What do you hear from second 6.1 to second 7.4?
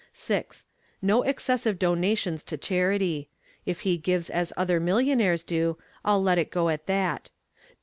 let it go at that.